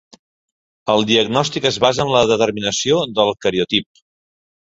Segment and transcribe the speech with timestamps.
[0.93, 4.05] El diagnòstic es basa en la determinació del cariotip.